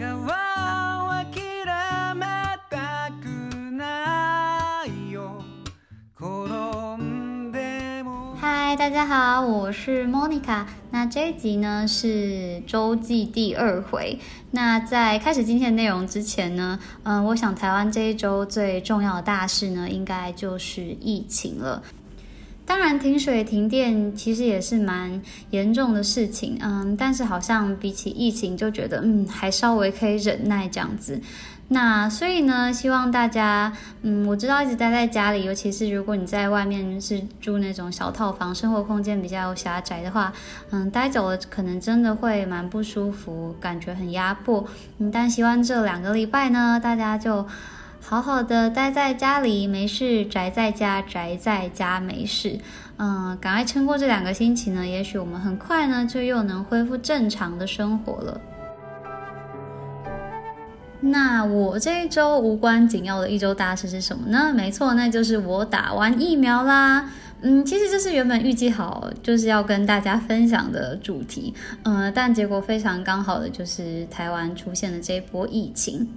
[0.00, 2.24] 願は諦め
[2.70, 3.26] たく
[3.72, 5.42] ないよ
[6.18, 10.64] 転んでも嗨，大家好，我是 Monica。
[10.90, 14.18] 那这一集呢是周记第二回。
[14.50, 21.82] 那在开始今天的内容之前呢，嗯、我想台湾这一周最重要的大事呢，应该就是疫情了。
[22.71, 31.19] 当然，停水停电其实也是蛮严重的事情，嗯，但是好像比起疫情，就觉得嗯还稍微可以忍耐这样子。
[31.67, 33.73] 那所以呢，希望大家，
[34.03, 40.31] 嗯，我知道一直待在家里，尤其是如果你在外面是住那种小套房，生活空间比较狭窄的话，
[40.69, 44.65] 嗯，待久了可能真的会蛮不舒服，感觉很压迫。
[44.99, 47.45] 嗯，但希望这两个礼拜呢，大家就
[48.03, 52.59] 好好的待在家里，没事，宅在家，宅在家没事。
[52.97, 58.41] 嗯，赶快撑过这两个星期呢，也许我们很快呢就又能恢复正常的生活了。
[60.99, 64.53] 那我这一周无关紧要的一周大事是什么呢？
[64.53, 67.09] 没错，那就是我打完疫苗啦。
[67.41, 71.53] 嗯，其实这是原本预计好就是要跟大家分享的主题，
[71.83, 76.07] 嗯，但结果非常刚好的就是台湾出现了这一波疫情。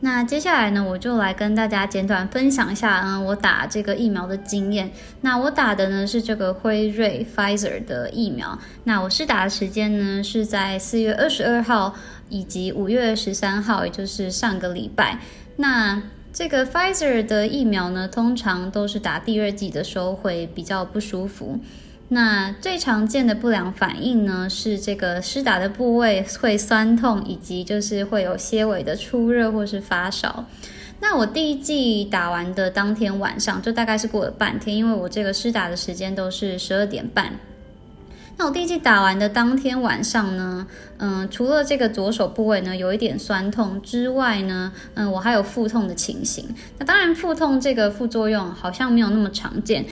[0.00, 4.92] 那接下来呢，我就来跟大家简短分享一下，嗯，我打这个疫苗的经验。
[5.22, 8.56] 那我打的呢是这个辉瑞 （Pfizer） 的疫苗。
[8.84, 11.96] 那我试打的时间呢是在四月二十二号
[12.28, 15.18] 以及五月十三号，也就是上个礼拜。
[15.56, 16.00] 那
[16.32, 21.58] 这个 Pfizer 的疫苗呢，通常都是打第二剂的时候会比较不舒服。
[22.10, 30.46] 那最常见的不良反应呢，是这个施打的部位会酸痛，以及就是会有些微的出热或是发烧。
[31.00, 37.30] 那我第一剂打完的当天晚上，就大概是过了半天，因为我这个施打的时间都是十二点半。
[38.38, 46.44] 那我第一剂打完的当天晚上呢，嗯，除了这个左手部位呢有一点酸痛之外呢，嗯，我还有腹痛的情形。
[46.78, 49.84] 那当然，腹痛这个副作用好像没有那么常见。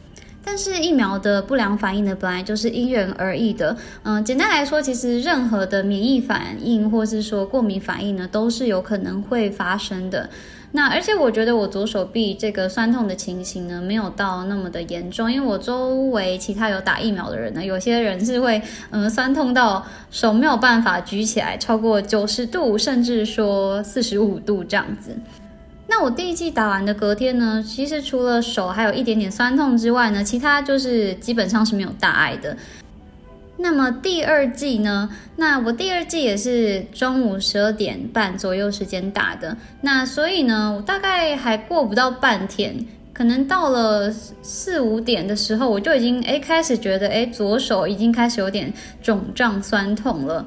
[0.48, 3.76] 但是疫苗的不良反应呢，本来就是因人而异的。
[4.04, 10.30] 嗯，简单来说，其实任何的免疫反应或是说过敏反应呢，都是有可能会发生的。
[10.70, 25.16] 那而且我觉得我左手臂这个酸痛的情形呢，没有到那么的严重，因为我周围其他有打疫苗的人呢，有些人是会嗯酸痛到手没有办法举起来超过九十度，甚至说四十五度这样子。
[25.88, 32.56] 那我第一剂打完的隔天呢，其实除了手还有一点点酸痛之外呢，其他就是基本上是没有大碍的。
[33.56, 35.08] 那么第二剂呢？
[35.36, 39.56] 那我第二剂也是中午十二点半左右时间打的。
[39.80, 42.76] 那所以呢，我大概还过不到半天，
[43.14, 48.70] 可能到了四五点的时候，我就已经诶开始觉得诶左手已经开始有点
[49.02, 50.44] 肿胀酸痛了。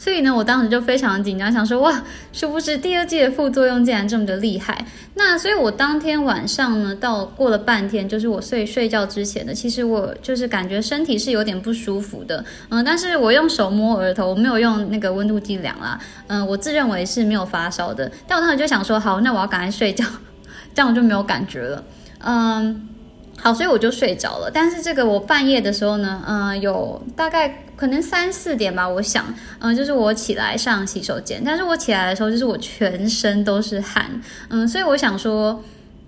[0.00, 4.86] 所以呢，我当时就非常紧张，想说哇，殊不知第二季的副作用竟然这么的厉害。
[5.14, 15.98] 那所以，我当天晚上呢，到过了半天，就是我睡睡觉之前呢，其实我就是感觉身体是有点不舒服的，嗯，但是我用手摸额头，我没有用那个温度计量啦，
[16.28, 18.08] 嗯，我自认为是没有发烧的。
[18.28, 20.04] 但我当时就想说，好，那我要赶快睡觉，
[20.72, 21.82] 这样我就没有感觉了，
[22.20, 22.88] 嗯。
[23.40, 24.50] 好，所以我就睡着了。
[24.52, 29.24] 但是这个我半夜的时候呢，嗯，有大概可能三四点吧，我想，
[29.60, 31.40] 嗯，就是我起来上洗手间。
[31.44, 35.62] 但是我起来的时候，就是我全身都是汗，嗯，所以我想说，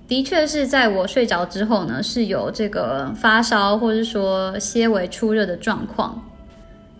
[0.08, 6.20] 的确是在我睡着之后呢，是有这个发烧或者说些微出热的状况。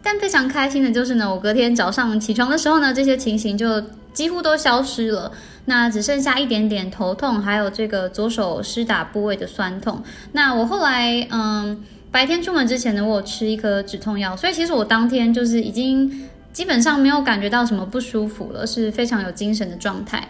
[0.03, 3.83] 但非常开心的就是呢，我隔天早上起床的时候呢，这些情形就
[4.15, 5.33] 几乎都消失了。
[5.67, 10.03] 那只剩下一点点头痛，还有这个左手施打部位的酸痛。
[10.33, 20.29] 那我后来，嗯，白天出门之前呢，我有吃一颗止痛药，所以其实我当天就是已经基本上没有感觉到什么不舒服了，是非常有精神的状态。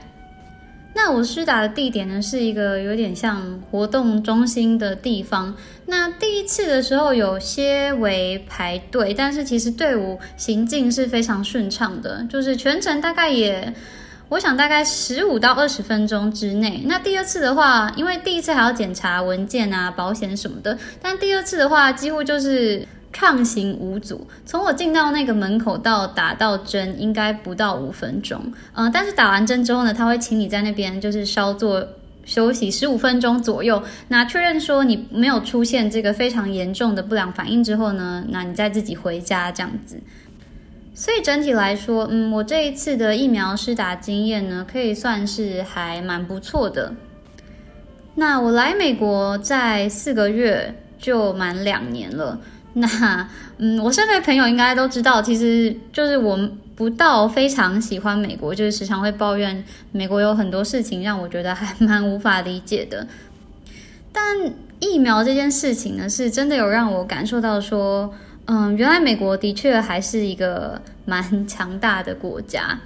[0.92, 5.56] 那我施打的地点呢，是一个有点像活动中心的地方。
[5.86, 13.72] 那第一次的时候有些为排队，但是其实队伍行进是非常顺畅的，就是全程大概也。
[14.30, 16.82] 我想大概十五到二十分钟之内。
[16.86, 24.24] 那第二次的话，因为第一次还要检查文件啊、保险什么的，但第二次的话，几乎就是畅行无阻。
[24.46, 28.40] 从我进到那个门口到打到针，应该不到五分钟。
[28.72, 31.84] 嗯，但是打完针之后呢，他会请你在那边就是稍作
[32.24, 33.82] 休息十五分钟左右。
[34.06, 40.00] 那确认说你没有出现这个非常严重的不良反应之后呢，那你再自己回家这样子。
[40.94, 46.94] 所以整体来说，嗯，我这一次的疫苗施打经验呢，可以算是还蛮不错的。
[48.16, 52.38] 那我来美国在四个月就满两年了。
[52.74, 53.28] 那
[53.58, 56.38] 嗯，我身边朋友应该都知道，其实就是我
[56.76, 63.06] 不到非常喜欢美国，就是时常会抱怨美国有很多事情让我觉得还蛮无法理解的。
[64.12, 64.22] 但
[64.80, 68.12] 疫苗这件事情呢，是真的有让我感受到说，
[68.52, 72.76] 嗯，原来美国的确还是一个蛮 强大的国家。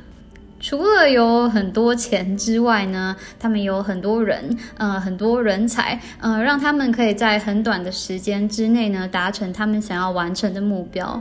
[0.60, 11.20] 除了有很多钱之外呢，他们有很多人，呃，很多人才，呃，让他们可以在很短的时间之内呢，达成他们想要完成的目标。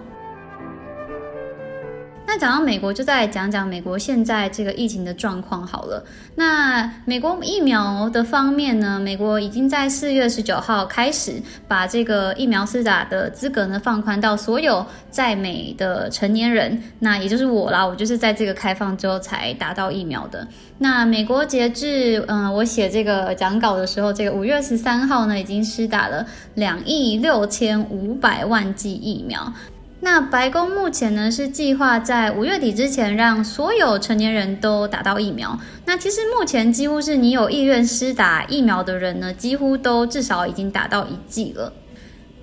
[2.34, 6.04] 那讲到美国，就再讲讲美国现在这个疫情的状况好了。
[6.34, 11.34] 那美国疫苗的方面呢，美国已经在四月十九号开始
[11.68, 16.82] 把这个疫苗施打的资格呢放宽到所有在美的成年人。
[16.98, 20.48] 那也就是我啦，我就是在这个开放之后才打到疫苗的。
[20.80, 26.26] 那美国截至嗯，我写这个讲稿的时候，这个五月十三号呢，已经施打了
[26.56, 29.54] 两亿六千五百万剂疫苗。
[30.04, 35.58] 那白宫目前呢是计划在五月底之前让所有成年人都打到疫苗。
[35.86, 41.72] 那其实目前几乎是你有意愿施打疫苗的人呢，几乎都至少已经打到一剂了。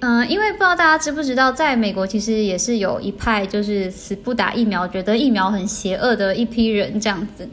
[0.01, 7.47] 嗯，因为不知道大家知不知道，在美国其实也是有一派就是死不打疫苗，觉得疫苗很邪恶的一批人这样子。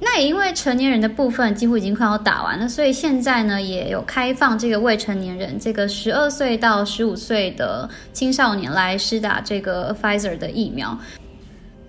[0.00, 10.96] 那也因为成年人的部分几乎已经快要打完了，所以现在呢也有开放这个未成年人，这个十二岁到十五岁的青少年来施打这个 Pfizer 的疫苗。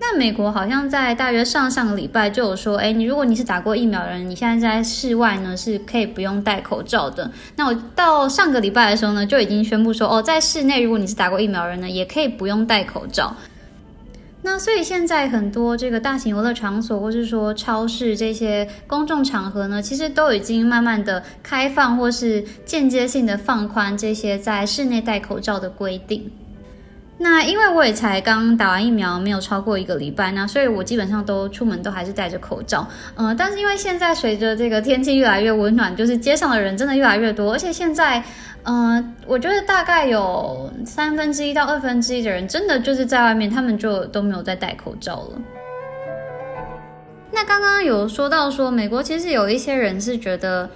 [0.02, 7.30] 那美国好像在大约上上个礼拜就有说，哎，你如果你是打过疫苗的人，你现在在室外呢是可以不用戴口罩的。
[7.54, 13.36] 那我到上个礼拜的时候呢就已经宣布说，哦，在室内如果你是打过疫苗的人呢，也可以不用戴口罩。
[14.42, 26.30] 那所以现在很多这个大型游乐场所，或是说超市这些公众场合呢，其实都已经慢慢的开放，或是间接性的放宽这些在室内戴口罩的规定。
[27.22, 32.88] 那因为我也才刚打完疫苗，没有超过一个礼拜，那所以我基本上都出门都还是戴着口罩。
[33.14, 38.22] 嗯，但是因为现在随着这个天气越来越温暖，就是街上的人真的越来越多，而且现在。
[38.62, 45.40] 嗯，我觉得大概有三分之一到二分之一的人，真的就是在外面，他们就都没有再戴口罩了。
[47.32, 50.68] 那刚刚有说到说，美国其实有一些人是觉得，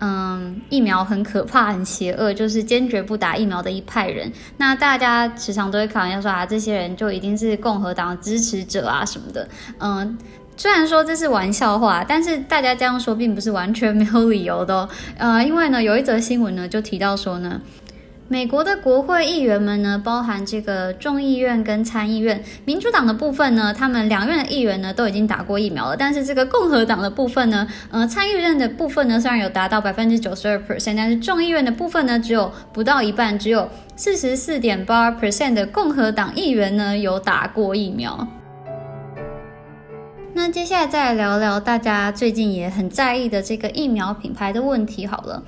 [0.00, 4.32] 嗯，疫苗很可怕、很邪恶，就是坚决不打疫苗的一派人。
[4.56, 9.48] 那大家时常都会开玩笑说啊，这些人就一定是共和党支持者啊什么的，
[9.78, 10.18] 嗯。
[10.60, 14.88] 虽然说这是玩笑话，但是大家这样说并不是完全没有理由的。
[15.16, 17.60] 呃，因为呢，有一则新闻呢就提到说呢，
[18.30, 33.66] 美国的国会议员们呢，包含这个众议院跟参议院，民主党的部分呢，他们两院的议员呢都已经打过疫苗了，但是这个共和党的部分呢，呃，参议院的部分呢虽然有达到百分之九十二 percent，但是众议院的部分呢只有不到一半，只有
[33.96, 38.28] 四十四点八 percent 的共和党议员呢有打过疫苗。
[40.34, 45.42] 那接下来再来聊聊大家最近也很在意的这个疫苗品牌的问题好了。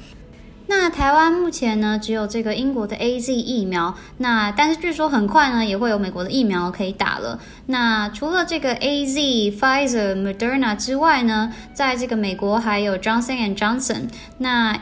[0.73, 7.41] 那台湾目前呢只有这个英国的 A Z 疫苗，那但是据说很快呢也会有美国的疫苗可以打了。
[7.67, 9.21] 那除了这个 A Z、
[9.59, 14.03] Pfizer、Moderna 之外呢，在这个美国还有 Johnson and Johnson，
[14.39, 14.79] 那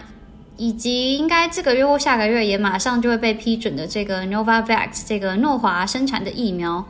[0.59, 6.85] 以及应该这个月或下个月也马上就会被批准的这个 Novavax 这个诺华生产的疫苗。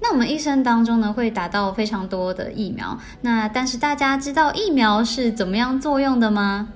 [0.00, 2.96] 那我们一生当中呢，会打到非常多的疫苗。
[3.22, 6.68] 那但是大家知道疫苗是怎么样作用的吗？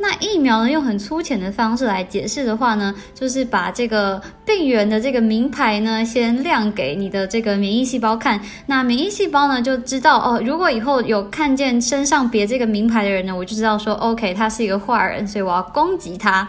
[0.00, 8.40] 那疫苗呢，用很粗浅的方式来解释的话呢，就是把这个病原的这个名牌呢，先亮给你的这个免疫细胞看。
[8.66, 16.48] 那免疫细胞呢，就知道哦，如果以后有看见身上别这个名牌的人呢，我就知道说，OK，他是一个坏人，所以我要攻击他。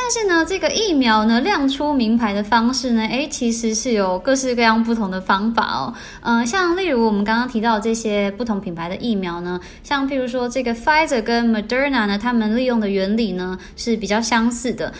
[0.00, 5.92] 但是呢，这个疫苗呢亮出名牌的方式呢，诶，其实是有各式各样不同的方法哦。
[6.22, 14.94] 嗯，像例如我们刚刚提到这些不同品牌的疫苗呢，像譬如说这个 Pfizer 跟 Moderna 呢，他们利用的原理呢是比较相似的。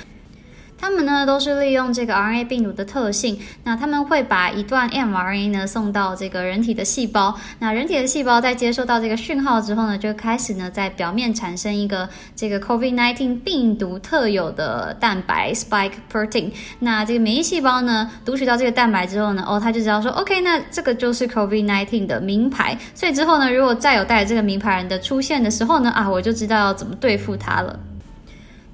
[0.78, 16.50] 他们呢都是利用这个 RNA 病毒的特性，那他们会把一段 mRNA 呢送到这个人体的细胞，那人体的细胞在接收到这个讯号之后呢，就开始呢在表面产生一个这个 COVID-19 病毒特有的蛋白 spike protein。
[16.78, 22.78] 那这个免疫细胞呢读取到这个蛋白之后呢，哦，他就知道说 OK，那这个就是 COVID-19 的名牌。
[22.94, 27.78] 所以之后呢，如果再有带这个名牌人的出现的时候呢，啊，我就知道要怎么对付他了。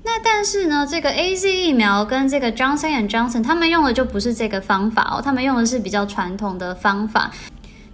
[0.07, 7.33] 那但是呢，这个 A Z 疫苗跟这个 Johnson and Johnson 他们用的就不是这个方法哦，他们用的是比较传统的方法。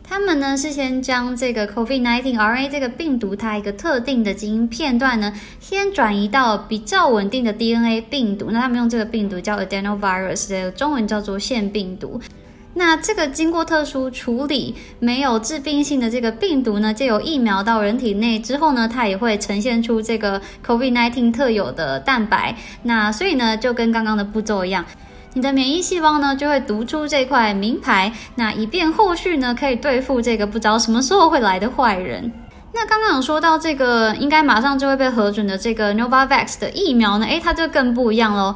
[0.02, 8.50] 他们呢是先将这个 COVID-19 RNA 这个病毒它一个特定的基因片段呢，先转移到比较稳定的 DNA 病毒。
[8.50, 12.20] 那他们用这个病毒叫 adenovirus，这个中文叫做腺病毒。
[12.74, 22.56] 那这个经过特殊处理、没有致病性的这个病毒呢，借由疫苗到人体内之后呢，它也会呈现出这个 COVID-19 特有的蛋白。
[22.84, 24.84] 那所以呢，就跟刚刚的步骤一样。
[25.34, 32.32] 你的免疫细胞呢，就会读出这块名牌，那以便后续呢，可以对付这个不知道什么时候会来的坏人。
[32.72, 38.54] 那刚刚有说到这个，应该马上就会被核准的这个 Novavax 的疫苗呢，诶，它就更不一样喽。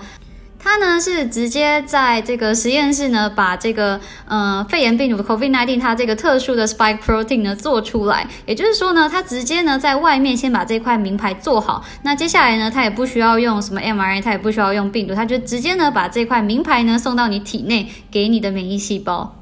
[0.65, 19.37] 它呢是直接在这个实验室呢，把这个呃肺炎病毒 COVID-19 它这个特殊的 spike protein 呢做出来，也就是说呢，它直接呢在外面先把这块名牌做好，那接下来呢，它也不需要用什么 mRNA，它也不需要用病毒，它就直接呢把这块名牌呢送到你体内，给你的免疫细胞。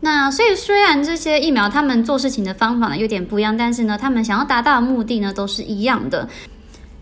[0.00, 6.28] 那所以虽然这些疫苗他们做事情的方法呢有点不一样，但是呢，他们想要达到的目的呢都是一样的。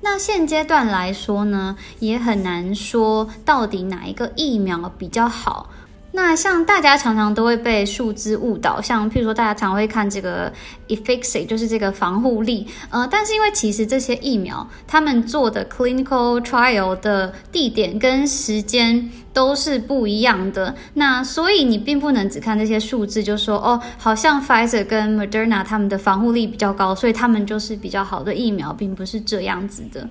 [0.08, 5.68] 那现阶段来说呢，也很难说到底哪一个疫苗比较好。
[6.16, 10.50] 那像大家常常都会被数字误导，像譬如说大家常会看这个
[10.88, 30.08] efficacy，就是这个防护力，呃，但是因为其实这些疫苗他们做的 clinical trial 的地点跟时间都是不一样的，那所以你并不能只看这些数字就说哦，好像 Pfizer 跟 Moderna 他们的防护力比较高，所以他们就是比较好的疫苗，并不是这样子的。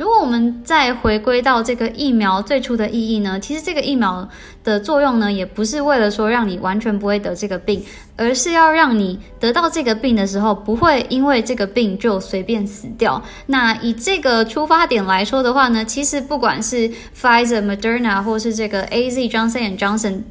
[0.00, 3.38] 如果我们再回归到这个疫苗最初的意义呢？
[3.38, 4.26] 其实这个疫苗
[4.64, 7.84] 的作用呢，也不是为了说让你完全不会得这个病，
[8.16, 13.22] 而是要让你得到这个病的时候，不会因为这个病就随便死掉。
[13.44, 20.22] 那以这个出发点来说的话呢，其实不管是 Pfizer、Moderna 或是这个 A Z Johnson Johnson，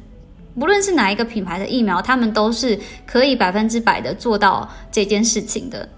[0.58, 5.88] 不论是哪一个品牌的疫苗，他们都是可以百分之百的做到这件事情的。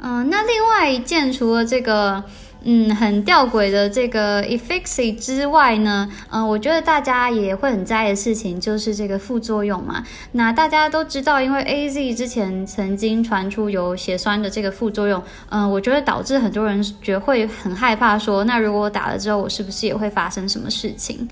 [0.00, 2.24] 嗯，那另外一件，除了这个。
[2.62, 10.04] 嗯，很吊诡的这个 efficacy 之外呢，嗯，我觉得大家也会很在意的事情就是这个副作用嘛。
[10.32, 21.28] 那大家都知道，因为 A Z 之前曾经传出有血栓的这个副作用，嗯，我觉得导致很多人觉会很害怕，说那如果我打了之后，我是不是也会发生什么事情？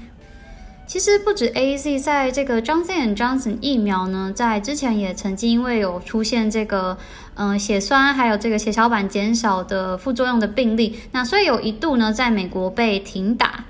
[0.88, 6.96] 其实不止 A Z，在这个 Johnson Johnson 疫苗呢，在之前也曾经因为有出现这个
[7.34, 13.66] 嗯血栓，还有这个血小板减少的副作用的病例，那所以有一度呢在美国被停打。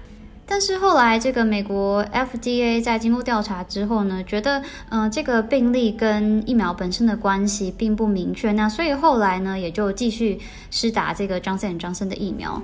[0.46, 10.38] 但是后来这个美国 F D A 在经过调查之后呢，觉得嗯这个病例跟疫苗本身的关系并不明确，那所以后来呢也就继续
[10.70, 12.62] 施打这个 Johnson Johnson 的疫苗。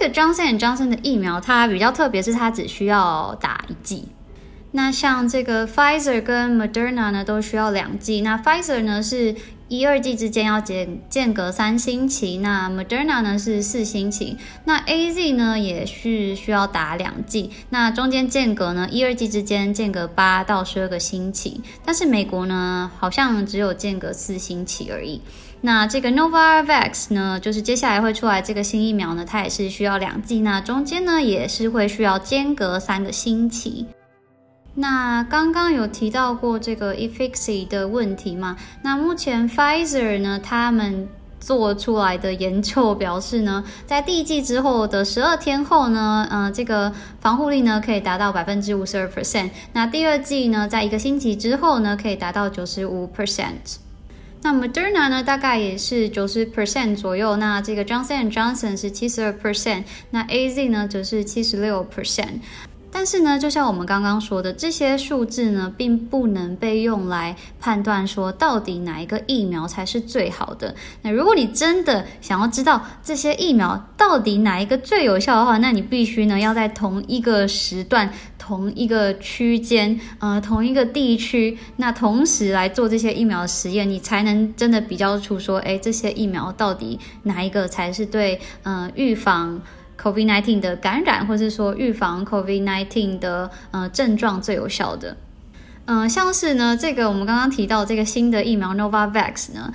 [0.00, 4.08] 这个 Johnson Johnson 的疫苗，它比较特别，是它只需要打一剂。
[4.70, 8.22] 那像这个 Pfizer 跟 Moderna 呢，都需要两剂。
[8.22, 9.34] 那 Pfizer 呢是
[9.68, 14.38] 一二剂之间要间间隔三星期，那 Moderna 呢是四星期。
[14.64, 21.60] 那 A Z 呢也是需要打两剂，那中间间隔呢一二剂之间间隔八到十二个星期。
[21.84, 25.20] 但是美国呢好像只有间隔四星期而已。
[25.62, 33.86] 那这个 Novavax 呢，就是接下来会出来这个新疫苗呢，它也是需要两剂，那中间呢也是会需要间隔三个星期。
[34.74, 38.56] 那刚刚有提到过这个 efficacy 的问题嘛？
[38.82, 41.06] 那目前 Pfizer 呢，他们
[41.40, 46.90] 做出来的研究表示呢，在第一剂之后的十二天后呢，呃，这个
[47.20, 49.50] 防护力呢可以达到百分之五十二 percent。
[49.74, 53.76] 那第二剂呢，在一个星期之后呢，可以达到九十五 percent。
[54.42, 57.36] 那 Moderna 呢，大概也是九十 percent 左右。
[57.36, 62.40] 那这个 Johnson Johnson 是七十二 percent，那 A Z 呢则是七十六 percent。
[62.92, 70.74] 但是呢，就像我们刚刚说的，这些数字呢，并不能被用来判断说到底哪一个疫苗才是最好的。
[71.02, 89.60] 那如果你真的想要知道这些疫苗到底哪一个最有效的话，那你必须呢要在同一个时段、同一个区间、呃同一个地区，那同时来做这些疫苗实验，你才能真的比较出说，哎，这些疫苗到底哪一个才是对，呃，预防。
[90.02, 95.16] COVID-19 的感染，或是说预防 COVID-19 的呃症状最有效的，
[95.84, 99.72] 嗯，像是呢这个我们刚刚提到这个新的疫苗 Novavax 呢，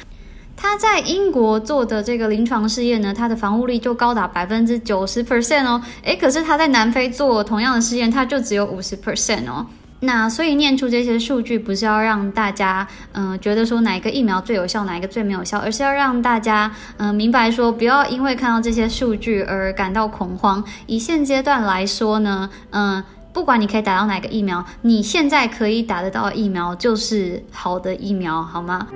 [0.58, 9.66] 它在英国做的这个临床试验呢，它的防护力就高达百分之九十 percent 哦，诶，可是它在南非做同样的试验，它就只有五十 percent 哦。
[10.02, 20.64] 那所以念出这些数据，不是要让大家嗯觉得说哪一个疫苗最有效，哪一个最没有效，而是要让大家嗯明白说，不要因为看到这些数据而感到恐慌。
[20.86, 28.88] 以现阶段来说呢，嗯，不管你可以打到哪个疫苗，你现在可以打得到疫苗就是好的疫苗，好吗？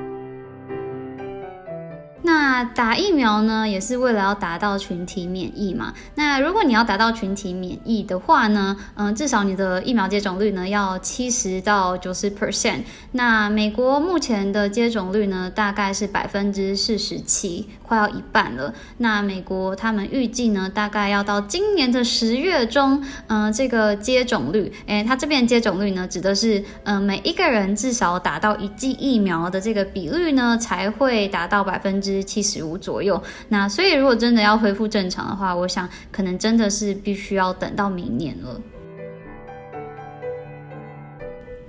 [2.31, 5.91] 那打疫苗呢，也是为了要达到群体免疫嘛。
[6.13, 12.81] 那如果你要达到群体免疫的话呢，嗯，至少你的疫苗接种率呢要七十到九十 percent。
[13.13, 18.75] 那美国目前的接种率呢，大概是百分之四十七，快要一半了。
[18.99, 32.18] 那美国他们预计呢，大概要到今年的十月中，嗯，这个接种率，诶，它这边接种率呢，指的是，嗯，每一个人至少打到一剂疫苗的这个比率呢，才会达到百分之。
[32.23, 38.61] 七十五左右，那所以如果真的要恢复正常的话，我想可能真的是必须要等到明年了。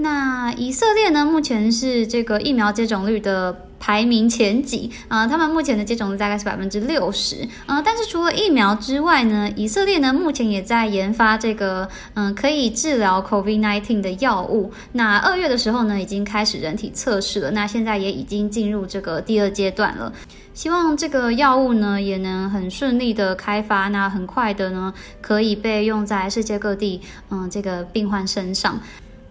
[0.00, 3.66] 那以色列呢，目前是这个疫苗接种率的。
[3.82, 7.80] 排名前几啊，他们目前的接种率大概是百分之六十啊。
[7.80, 14.70] 但是除了疫苗之外呢，以色列呢目前也在研发这个嗯可以治疗 COVID-19 的药物。
[14.92, 20.12] 那二月的时候呢，已经开始人体测试了，那现在也已经进入这个第二阶段了。
[20.52, 24.92] 希望这个药物呢也能很顺利的开发，那很快的呢
[25.22, 28.78] 可以被用在世界各地嗯这个病患身上。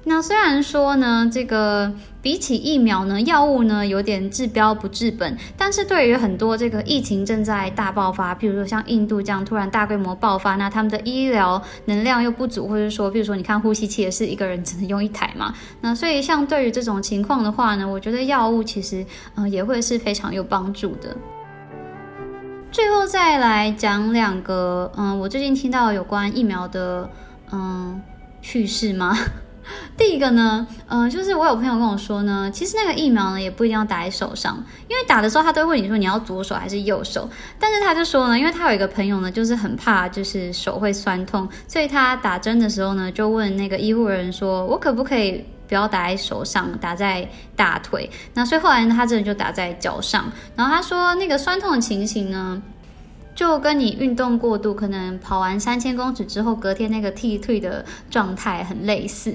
[0.09, 21.15] 那虽然说呢，这个比起疫苗呢，药物呢有点治标不治本，但是对于很多这个疫情正在大爆发，譬如说像印度这样突然大规模爆发，那他们的医疗能量又不足，或者说，譬如说你看呼吸器也是一个人只能用一台嘛，那所以像对于这种情况的话呢，我觉得药物其实嗯也会是非常有帮助的。
[22.71, 27.07] 最后再来讲两个嗯，我最近听到有关疫苗的
[27.51, 28.01] 嗯
[28.41, 29.15] 趣事吗？
[29.97, 34.55] 第一个呢，嗯，就是我有朋友跟我说呢，其实那个疫苗呢也不一定要打在手上，
[34.87, 48.09] 因为打的时候他都会问你说你要左手还是右手，但是他就说呢，因为他有一个朋友呢，就是很怕就是手会酸痛，所以他打针的时候呢，就问那个医护人员说，我可不可以不要打在手上，打在大腿？
[48.33, 52.61] 那所以后来呢他真的就打在脚上，然后他说那个酸痛的情形呢。
[53.39, 59.33] 就跟你运动过度，可能跑完三千公尺之后，隔天那个踢退的状态很类似。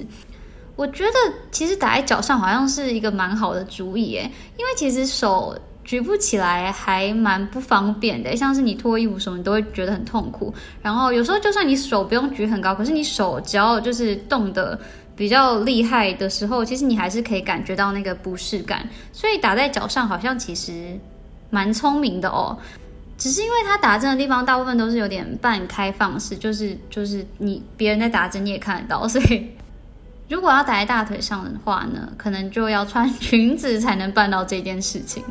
[0.77, 1.13] 我觉得
[1.51, 10.53] 其实打在脚上好像是一个蛮好的主意诶，因为其实手举不起来还蛮不方便的，像是你脱衣服什么，都会觉得很痛苦。
[10.83, 14.79] 然后有时候就算你手不用举很高，可是你手只要就是动的
[15.17, 18.87] 比较厉害的时候，其实你还是可以感觉到那个不适感。
[19.15, 21.01] 所以打在脚上好像其实
[21.49, 22.55] 蛮聪明的哦。
[23.25, 29.49] 只是因为他打针的地方大部分都是有点半开放式，就是就是你别人在打针你也看得到，所以
[30.29, 35.25] 如果要打在大腿上的话呢，可能就要穿裙子才能办到这件事情。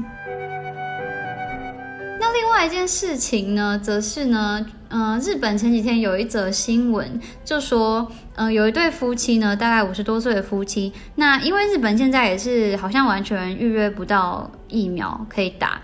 [2.19, 15.79] 那另外一件事情呢，则是呢，嗯，日本前几天有一则新闻，就说，嗯，有一对夫妻呢，大概五十多岁的夫妻，那因为日本现在也是好像完全预约不到疫苗可以打。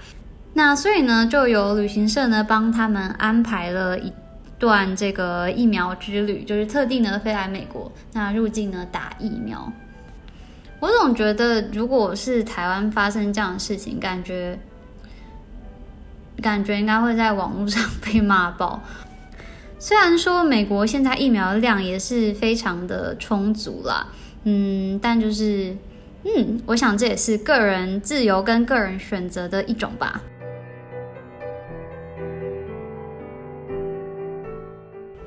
[0.53, 4.12] 那所以呢，就有旅行社呢帮他们安排了一
[4.57, 9.71] 段这个疫苗之旅，就是特地呢飞来美国，那入境呢打疫苗。
[10.81, 14.57] 我总觉得，如果是台湾发生这样的事情，感觉
[16.41, 18.81] 感觉应该会在网络上被骂爆。
[19.77, 24.07] 虽然说美国现在疫苗量也是非常的充足啦，
[24.43, 25.75] 嗯，但就是
[26.23, 30.19] 嗯，我想这也是个人自由跟个人选择的一种吧。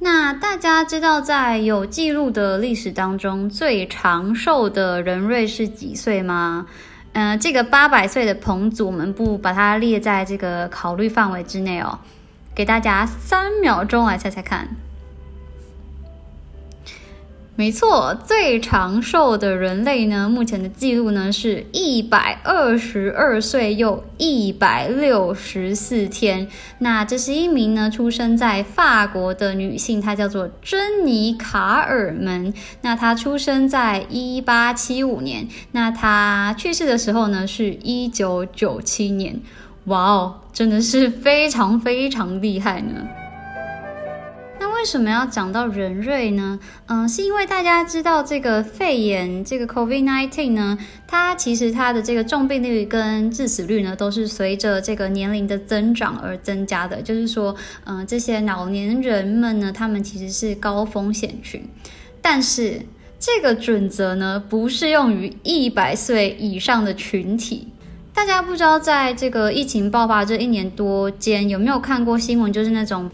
[0.00, 6.66] 那大家知道，在有记录的历史当中，最长寿的人瑞是几岁吗？
[7.14, 11.98] 嗯，这个八百岁的彭祖，我们不把它列在这个考虑范围之内哦。
[12.54, 14.68] 给大家三秒钟来猜猜看。
[17.58, 26.46] 没错，最长寿的人类呢，目前的记录呢是一百二十二岁又一百六十四天。
[26.78, 32.54] 那这是一名呢出生在法国的女性，她叫做珍妮卡尔门。
[32.82, 39.40] 那她出生在一八七五年，那她去世的时候呢是一九九七年。
[39.86, 43.08] 哇哦，真的是非常非常厉害呢。
[44.88, 46.58] 为什么要讲到人瑞呢？
[46.86, 57.02] 嗯，是因为大家知道这个肺炎，这个 COVID-19 呢，它其实它的这个重病率跟致死率呢，都是随着这个年龄的增长而增加的。
[57.02, 61.62] 就是说，嗯，这些老年人们呢，他们其实是高风险群，
[62.22, 62.80] 但是
[63.18, 67.68] 这个准则呢，不适用于一百岁以上的群体。
[68.14, 72.50] 大家不知道，在这个疫情爆发这一年多间，有没有看过新闻？
[72.50, 73.10] 就是那种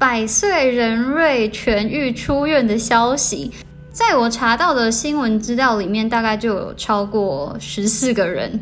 [0.00, 3.50] 百岁人瑞痊愈出院的消息。
[3.92, 8.58] 在我查到的新闻资料里面，大概就有超过十四个人。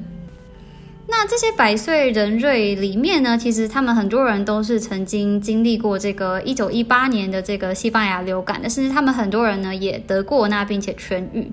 [1.07, 11.53] 那这些百岁人瑞里面呢，其实他们很多人都是曾经经历过这个一九一八年的这个西班牙流感的，甚至他们很多人呢也得过那并且痊愈。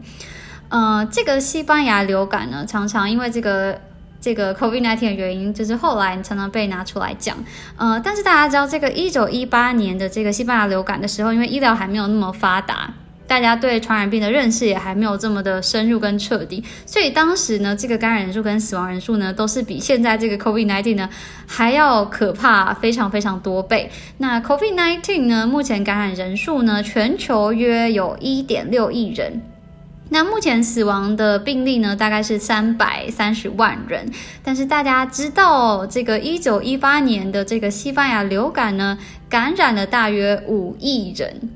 [0.70, 3.80] 呃，这个西班牙流感呢，常常因为这个。
[4.26, 7.38] 这个 COVID-19 的原因，就是后来常常被拿出来讲，
[7.78, 12.92] 呃，但是大家知道，这个一九一八年的这个西班牙流感的时候，因为医疗还没有那么发达，
[13.28, 21.08] 大家对传染病的认识也还没有这么的深入跟彻底，所以当时呢，这个感染人数跟死亡人数呢，都是比现在这个 COVID-19 呢
[21.46, 23.92] 还要可怕非常非常多倍。
[24.18, 29.44] 那 COVID-19 呢，目前感染人数呢，全球约有一点六亿人。
[30.16, 34.10] 那目前死亡的病例呢，大概是三百三十万人。
[34.42, 38.98] 但是大家知道，这个一九一八年的这个西班牙流感呢，
[39.28, 41.50] 感染了大约五亿人。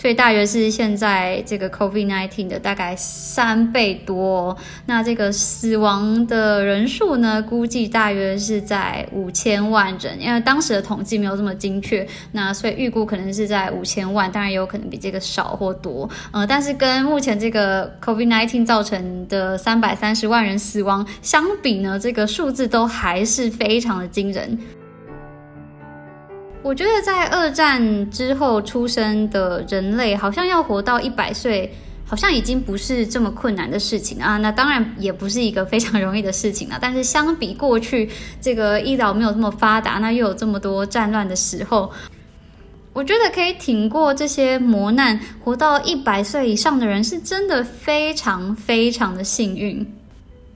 [0.00, 4.56] 所以大约是现在这个 COVID-19 的大概三倍多。
[4.86, 12.06] 那这个死亡的人数呢，估计大约是在五千万人，因为当时的统计没有这么精确。
[12.30, 16.08] 那所以预估可能是在五千万，当然也有可能比这个少或多。
[16.30, 24.56] 呃，但是跟目前这个 COVID-19 造成的三百三十万人死亡相比呢，这个数字都还是非常的惊人。
[26.60, 31.72] 我觉得在二战之后出生的人类，好像要活到一百岁，
[32.04, 34.36] 好像已经不是这么困难的事情啊。
[34.38, 36.76] 那当然也不是一个非常容易的事情了。
[36.80, 41.90] 但是相比过去这个医疗没有这么发达，那又有这么多战乱的时候，
[42.92, 49.86] 我觉得可以挺过这些磨难，活到一百岁以上的人，是真的非常非常的幸运。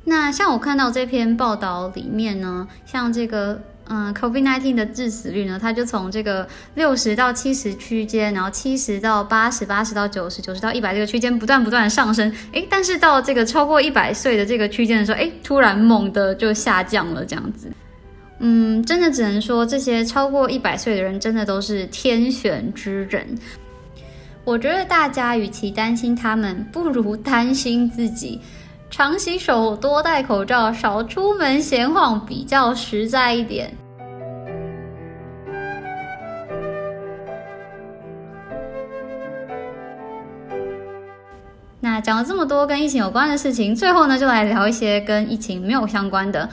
[0.05, 3.63] 那像我看到这篇报道里面呢，像这个。
[3.95, 12.33] 嗯，COVID-19 的致死率呢，它就从这个六十到七十区间，然后七十到八十，八十到九十，九十到一百这个区间不断不断上升。
[12.53, 17.71] 诶，但是到这个超过一百岁的这个区间的时候，诶，突然猛的就下降了，这样子。
[18.39, 23.27] 嗯，真的只能说这些超过一百岁的人真的都是天选之人。
[24.45, 28.41] 我觉得大家与其担心他们，不如担心自己。
[28.91, 33.71] 常洗手，多戴口罩，少出门闲晃，比较实在一点。
[42.03, 46.49] 讲了这么多跟疫情有关的事情，最后呢，就来聊一些跟疫情没有相关的。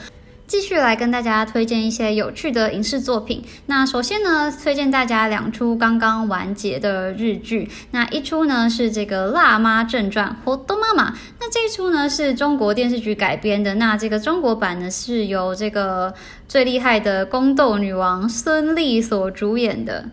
[0.46, 3.44] 继续来跟大家推荐一些有趣的影视作品。
[3.66, 7.70] 那首先呢，推荐大家两出刚刚完结的日剧。
[7.92, 11.14] 那一出呢是这个《辣妈正传》活动妈妈。
[11.38, 13.76] 那这一出呢是中国电视剧改编的。
[13.76, 16.12] 那这个中国版呢是由这个
[16.48, 20.06] 最厉害的宫斗女王孙俪所主演的。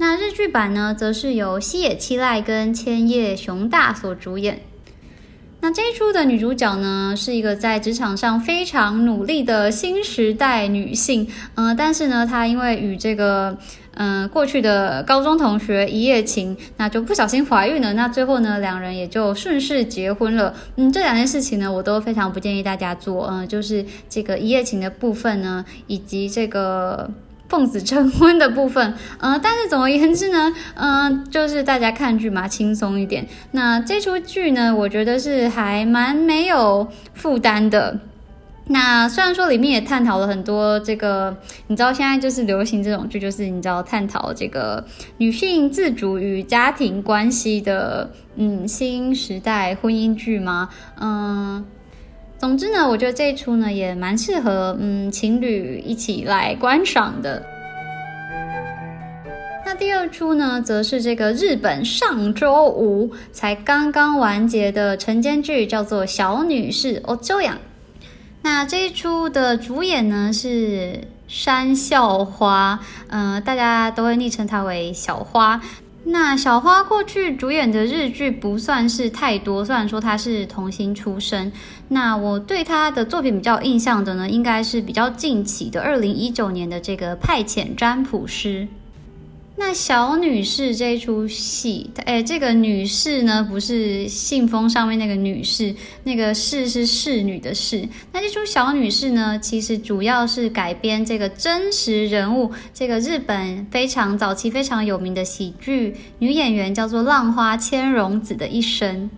[0.00, 4.62] 那日剧版呢，则是由西野七濑跟千叶雄大所主演。
[5.60, 13.58] 那这一出的女主角呢，是一个在职场上非常努力的新时代女性，嗯，但是呢，她因为与这个
[13.92, 20.54] 嗯过去的高中同学一夜情，那就不小心怀孕了，那最后呢，两人也就顺势结婚了。
[20.76, 27.10] 嗯，这两件事情呢，我都非常不建议大家做，嗯，就是这个一夜情的部分呢，以及这个。
[27.50, 33.26] 奉子成婚的部分，嗯，但是总而言之呢，嗯，就是大家看剧嘛，轻松一点。
[33.50, 37.98] 那这出剧呢，我觉得是还蛮没有负担的。
[38.68, 41.36] 那虽然说里面也探讨了很多这个，
[41.66, 44.86] 你知道现在就是流行这种剧，就是你知道探讨这个
[45.16, 50.68] 女性自主与家庭关系的，嗯，新时代婚姻剧吗？
[51.00, 51.64] 嗯。
[52.40, 57.44] 总之呢，我觉得这一出呢也蛮适合嗯情侣一起来观赏的。
[59.66, 67.58] 那第二出呢，则是这个日本上周五才刚刚完结的晨间剧，叫做《小女士》哦，周洋。
[68.40, 70.98] 那这一出的主演呢是
[71.28, 75.60] 山笑花，嗯，大家都会昵称她为小花。
[76.12, 81.50] 那小花过去主演的日剧不算是太多，虽然说她是童星出身。
[81.88, 88.62] 那我对她的作品比较印象的呢，应该是比较近期的二零一九年的这个《派遣占卜师》。
[89.62, 97.86] 那小女士这一出戏，哎，这个女士呢，不是信封上面那个女士，那个士是侍女的士。
[98.10, 109.10] 那这出小女士呢，其实主要是改编这个真实人物，这个日本非常早期非常有名的喜剧女演员叫做浪花千荣子的一生。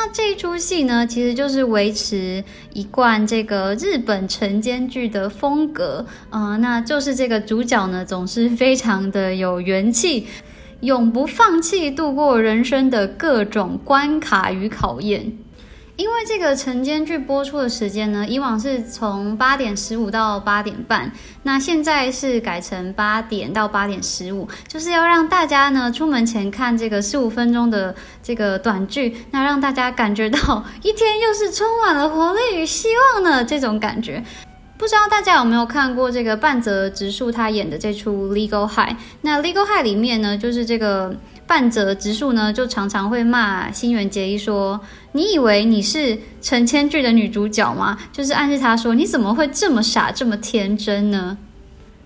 [0.00, 10.28] 那这一出戏呢，其实就是维持一贯这个日本晨间剧的风格，嗯，那就是这个主角呢，总是非常的有元气，
[10.82, 15.36] 永不放弃度过人生的各种关卡与考验。
[15.98, 21.10] 因为这个晨间剧播出的时间呢，以往是从八点十五到八点半，
[21.42, 34.22] 那现在是改成八点到八点十五，就是要让大家呢出门前看这个十五分钟的这个短剧，那让大家感觉到一天又是充满了活力与希望的这种感觉。
[34.76, 38.92] 不知道大家有没有看过这个半泽直树他演的这出《Legal High》？
[39.22, 41.16] 那《Legal High》里面呢，就是这个。
[41.48, 44.78] 半泽直树呢，就常常会骂新垣结衣说
[45.12, 51.38] ：“你以为你是成千剧的女主角吗？”就是暗示他说：“你怎么会这么傻，这么天真呢？”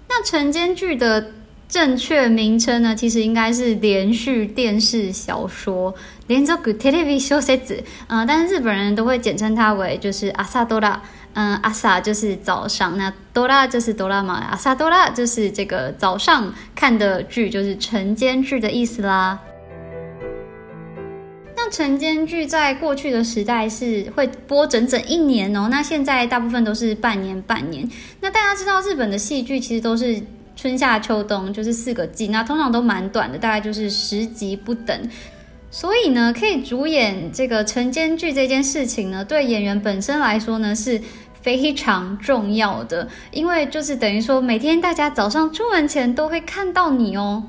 [0.09, 1.33] 那晨间剧的
[1.68, 5.92] 正确名称呢，其实应该是连续电视小说，
[6.28, 11.02] 连着 good TV show 子，嗯，但是日本人都会简称它为就是阿萨多拉。
[11.34, 19.38] 嗯，阿萨就是早上，那多拉就是多拉嘛，阿萨多拉就是这个早上看的剧，就是晨间剧的意思啦。
[21.56, 27.88] 那晨间剧在过去的时代是会播整整一年哦，那现在大部分都是半年半年。
[28.20, 30.20] 那大家知道日本的戏剧其实都是
[30.54, 35.08] 春夏秋冬，就是四个季，那通常都蛮短的，大概就是十集不等。
[35.70, 41.00] 所以呢，可以主演这个晨间剧这件事情呢，对演员本身来说呢是。
[41.42, 47.42] 非常重要的，因为就是等于说，每天大家早上出门前都会看到你哦。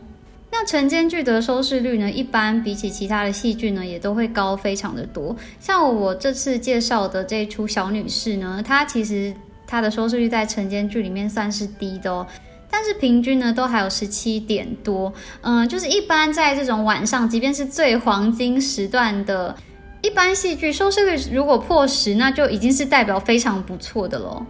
[0.52, 5.36] 那晨间剧的收视率呢，一般比起其他的戏剧呢，也都会高非常的多。
[5.60, 9.34] 像我这次介绍的这出小女士呢，她其实
[9.66, 12.26] 她的收视率在晨间剧里面算是低的哦，
[12.70, 15.14] 但是平均呢都还有十七点多。
[15.42, 19.56] 嗯，就是一般在这种晚上，即便是最黄金时段的。
[20.04, 24.46] 一般戏剧收视率如果破十，那就已经是代表非常不错的喽。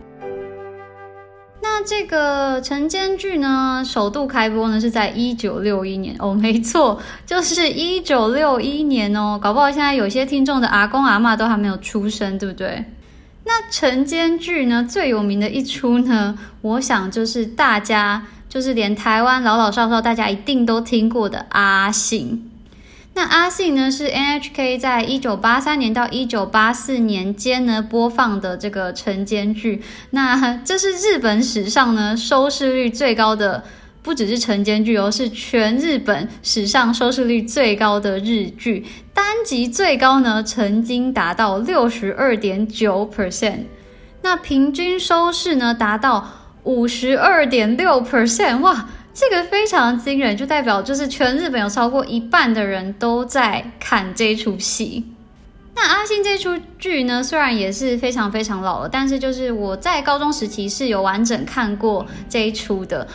[1.62, 9.40] 那这个晨间剧呢，首度开播呢是在一九六一年哦，没错， 就是一九六一年哦。
[9.42, 12.84] 搞不好现在有些听众的阿公阿妈都还没有出生，对不对？
[13.46, 22.50] 那晨间剧呢最有名的一出呢，我想就是大家就是连台湾老老少少大家一定都听过的阿信。
[23.16, 33.64] 那阿信呢是 NHK 在一九八三年到一九八四年间呢播放的这个晨间剧，那这是日本史上呢收视率最高的，
[34.02, 43.66] 不只是晨间剧哦，是全日本史上收视率最高的日剧，单集最高呢曾经达到六十二点九 percent，
[44.24, 46.28] 那平均收视呢达到
[46.64, 48.88] 五十二点六 percent，哇！
[49.14, 55.06] 这个非常惊人，就代表就是全日本有超过一半的人都在看这出戏。
[55.76, 63.08] 那阿信这出剧呢，虽然也是非常非常老了，但是就是我在高中时期是有完整看过这一出的。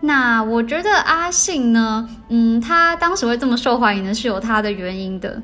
[0.00, 5.42] 那我觉得阿信呢，嗯，他当时会这么受欢迎呢，是有他的原因的。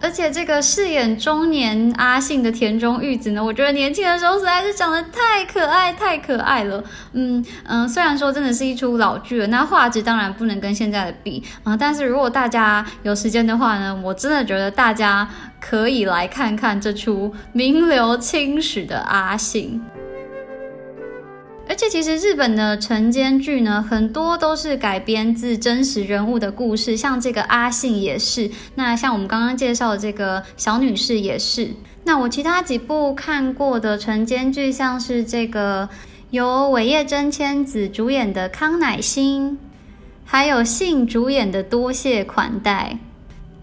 [0.00, 6.82] 而且这个饰演中年阿信的田中裕子呢，我觉得年轻的时候实在是长得太可爱、太可爱了。
[7.12, 11.76] 嗯嗯，虽然说真的是一出老剧了，那画质当然不能跟现在的比啊。
[11.76, 15.28] 但是如果大家有时间的话呢，我真的觉得大家
[15.60, 19.80] 可以来看看这出名留青史的阿信。
[21.70, 28.50] 而且其实日本的晨间剧呢，很多都是改编自真实人物的故事，像这个阿信也是。
[28.74, 31.70] 那像我们刚刚介绍的这个小女士也是。
[32.02, 35.88] 那我其他几部看过的晨间剧，像是这个
[36.30, 39.52] 由尾叶真千子主演的《康乃馨》，
[40.24, 42.90] 还有信主演的《多谢款待》，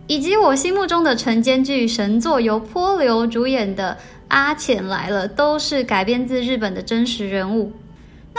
[0.08, 3.98] 以及我心目中的晨间剧神作由波流主演的
[4.30, 7.74] 《阿浅来了》，都是改编自日本的真实人物。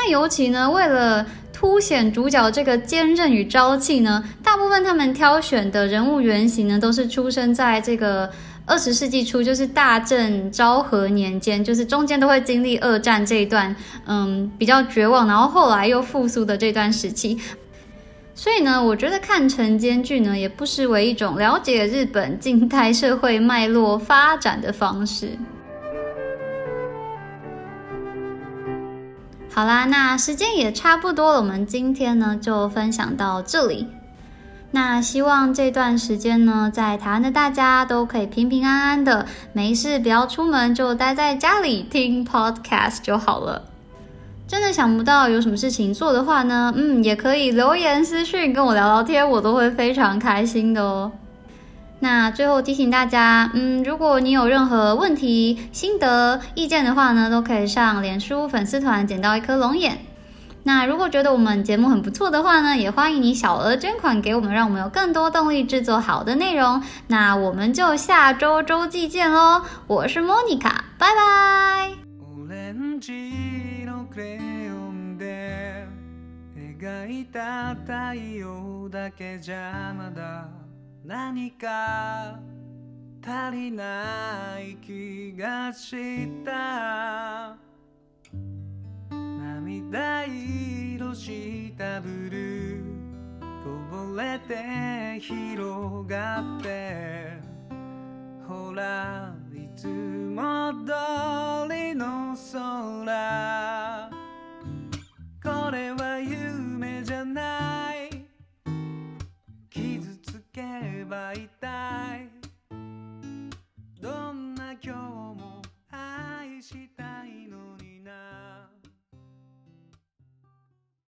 [0.00, 8.30] 那尤其呢，为了凸显主角这个坚韧与朝气呢，大部分他们挑选的人物原型呢，都是出生在这个
[8.64, 13.74] 二十世纪初，就是大正昭和年间，就是中间都会经历二战这一段，
[14.06, 17.36] 嗯，比较绝望，然后后来又复苏的这段时期。
[18.36, 25.30] 所以呢，我觉得看晨间剧呢，也不失为一种了解日本近代社会脉络发展的方式。
[29.58, 33.88] 好啦，那时间也差不多了，我们今天呢就分享到这里。
[34.70, 43.64] 那希望这段时间呢，在台湾的大家都可以平平安安的，没事不要出门，就待在家里听 podcast 就好了。
[44.46, 51.10] 真的想不到有什么事情做的话呢，嗯，也可以留言私讯跟我聊聊天，我都会非常开心的哦。
[52.00, 59.98] 那最后提醒大家，嗯，如果你有任何问题、心得、意见的话呢，都可以上脸书粉丝团捡到一颗龙眼。
[60.64, 66.82] 那如果觉得我们节目很不错的话呢，也欢迎你小额捐款给我们，让我们有更多动力制作好的内容。
[67.06, 69.62] 那我们就下周周记见喽！
[69.86, 71.94] 我是莫妮卡，拜拜。
[81.08, 82.38] 何か
[83.26, 87.56] 足りない気がした。
[89.10, 92.82] 涙色したブルー。
[93.64, 97.38] こぼれて広がって。
[98.46, 100.92] ほらいつも通
[101.74, 104.10] りの空。
[105.42, 107.87] これは夢じゃない。
[110.58, 112.28] けば一体
[114.00, 117.77] どんな今日も愛したいのに。